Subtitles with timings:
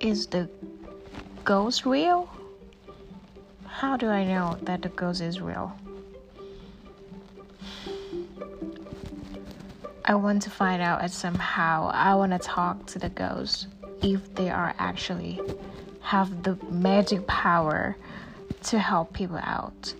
[0.00, 0.48] Is the
[1.44, 2.30] ghost real?
[3.66, 5.76] How do I know that the ghost is real?
[10.04, 13.66] I want to find out and somehow I want to talk to the ghosts
[14.00, 15.40] if they are actually
[16.00, 17.96] have the magic power
[18.64, 19.94] to help people out.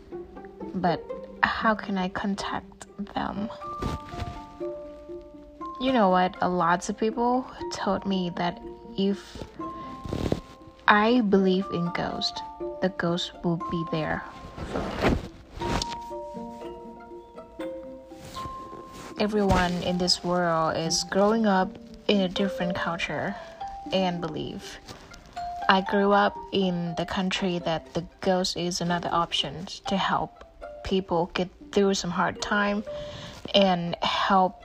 [0.76, 1.04] But
[1.42, 3.50] how can I contact them?
[5.80, 6.36] You know what?
[6.40, 8.60] A lots of people told me that
[8.96, 9.42] if
[10.90, 12.40] I believe in ghosts,
[12.80, 14.24] the ghost will be there
[14.72, 15.16] for me.
[19.20, 21.68] Everyone in this world is growing up
[22.08, 23.36] in a different culture
[23.92, 24.78] and belief.
[25.68, 30.42] I grew up in the country that the ghost is another option to help
[30.84, 32.82] people get through some hard time
[33.54, 34.64] and help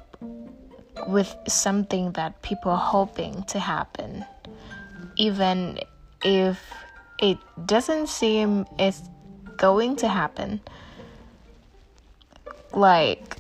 [1.05, 4.23] with something that people are hoping to happen
[5.15, 5.80] even
[6.23, 6.73] if
[7.19, 9.02] it doesn't seem it's
[9.57, 10.59] going to happen
[12.73, 13.38] like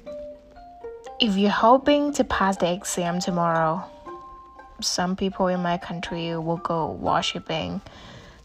[1.19, 3.83] if you're hoping to pass the exam tomorrow
[4.79, 7.81] some people in my country will go worshiping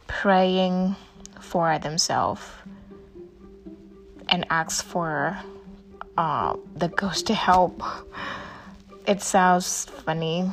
[0.06, 0.96] praying
[1.40, 2.42] for themselves
[4.28, 5.38] and ask for
[6.16, 7.82] uh, the ghost to help.
[9.06, 10.50] It sounds funny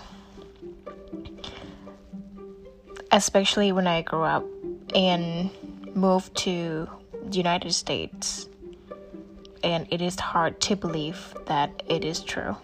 [3.15, 4.45] especially when I grew up
[4.93, 5.49] and
[5.95, 6.89] moved to
[7.29, 8.49] the United States.
[9.63, 12.57] And it is hard to believe that it is true.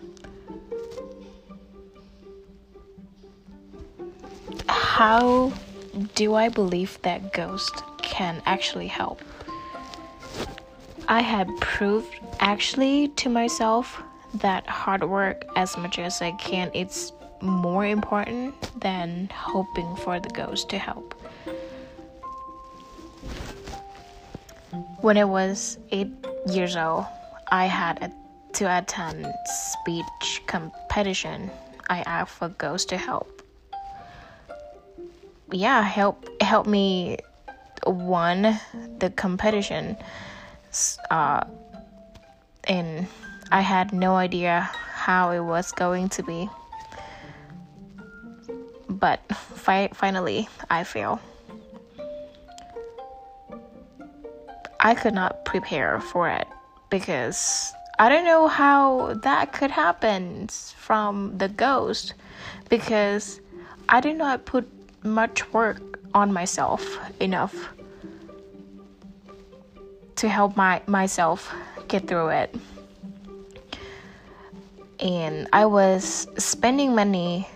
[4.67, 5.53] How
[6.15, 9.21] do I believe that ghosts can actually help?
[11.07, 14.03] I had proved actually to myself
[14.35, 20.29] that hard work as much as I can it's more important than hoping for the
[20.29, 21.15] ghost to help.
[25.01, 26.11] When I was eight
[26.47, 27.05] years old,
[27.51, 28.11] I had a,
[28.53, 31.51] to attend speech competition.
[31.89, 33.41] I asked for ghosts to help.
[35.51, 37.17] Yeah, help help me
[37.85, 38.57] won
[38.99, 39.97] the competition.
[41.09, 41.43] Uh,
[42.65, 43.07] and
[43.51, 46.49] I had no idea how it was going to be
[49.01, 51.19] but fi- finally I fail.
[54.79, 56.47] I could not prepare for it
[56.89, 62.13] because I don't know how that could happen from the ghost
[62.69, 63.41] because
[63.89, 64.67] I did not put
[65.03, 65.81] much work
[66.13, 67.55] on myself enough
[70.15, 71.53] to help my myself
[71.87, 72.55] get through it.
[74.99, 77.47] And I was spending money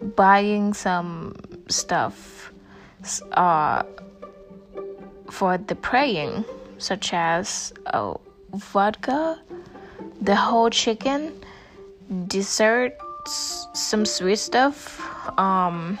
[0.00, 1.34] buying some
[1.68, 2.52] stuff
[3.32, 3.82] uh,
[5.30, 6.44] for the praying,
[6.78, 8.20] such as oh,
[8.54, 9.40] vodka,
[10.20, 11.32] the whole chicken,
[12.26, 15.00] desserts, some sweet stuff,
[15.38, 15.98] um,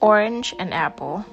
[0.00, 1.24] orange and apple.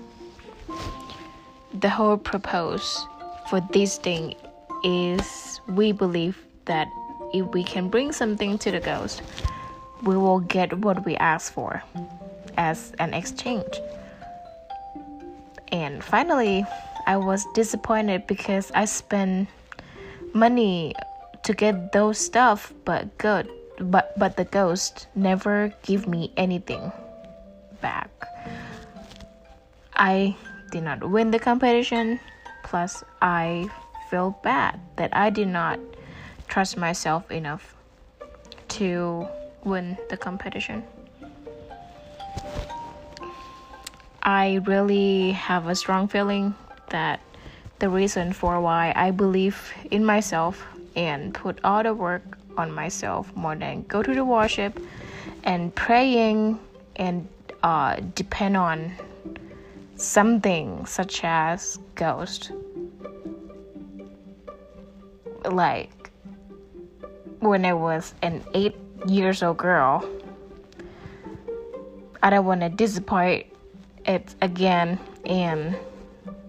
[1.79, 3.05] The whole purpose
[3.49, 4.35] for this thing
[4.83, 6.87] is we believe that
[7.33, 9.21] if we can bring something to the ghost,
[10.03, 11.83] we will get what we ask for
[12.57, 13.81] as an exchange.
[15.71, 16.65] And finally,
[17.05, 19.49] I was disappointed because I spent
[20.33, 20.95] money
[21.43, 23.49] to get those stuff, but good,
[23.79, 26.91] but but the ghost never give me anything
[27.81, 28.09] back.
[29.95, 30.35] I
[30.71, 32.19] did not win the competition.
[32.63, 33.69] Plus, I
[34.09, 35.79] feel bad that I did not
[36.47, 37.75] trust myself enough
[38.79, 39.27] to
[39.63, 40.83] win the competition.
[44.23, 46.53] I really have a strong feeling
[46.89, 47.19] that
[47.79, 50.65] the reason for why I believe in myself
[50.95, 54.79] and put all the work on myself more than go to the worship
[55.45, 56.59] and praying
[56.97, 57.27] and
[57.63, 58.91] uh, depend on
[59.95, 62.51] something such as ghost
[65.45, 66.11] like
[67.39, 68.75] when I was an eight
[69.07, 70.07] years old girl.
[72.21, 73.45] I don't want to disappoint
[74.05, 75.75] it again, and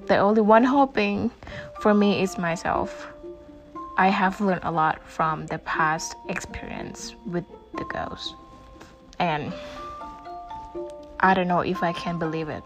[0.07, 1.31] the only one hoping
[1.81, 3.07] for me is myself.
[3.97, 7.45] I have learned a lot from the past experience with
[7.75, 8.35] the girls,
[9.19, 9.53] and
[11.21, 12.65] I don't know if I can believe it.